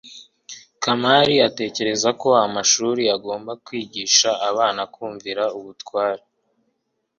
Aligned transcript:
kamali 0.83 1.35
atekereza 1.47 2.09
ko 2.21 2.29
amashuri 2.45 3.03
agomba 3.15 3.51
kwigisha 3.65 4.29
abana 4.49 4.81
kumvira 4.93 5.43
ubutware 5.57 6.23